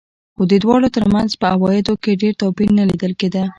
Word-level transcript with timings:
خو 0.35 0.43
د 0.51 0.53
دواړو 0.63 0.87
ترمنځ 0.95 1.29
په 1.41 1.45
عوایدو 1.53 1.93
کې 2.03 2.19
ډېر 2.21 2.33
توپیر 2.41 2.69
نه 2.79 2.83
لیدل 2.89 3.13
کېده. 3.19 3.43